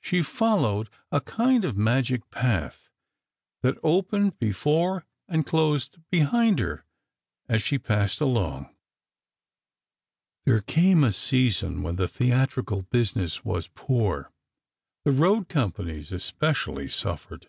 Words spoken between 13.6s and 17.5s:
poor. The road companies, especially, suffered.